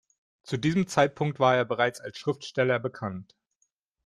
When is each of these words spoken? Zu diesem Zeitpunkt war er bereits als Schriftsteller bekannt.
Zu 0.41 0.57
diesem 0.57 0.87
Zeitpunkt 0.87 1.39
war 1.39 1.55
er 1.55 1.63
bereits 1.63 2.01
als 2.01 2.17
Schriftsteller 2.17 2.79
bekannt. 2.79 3.35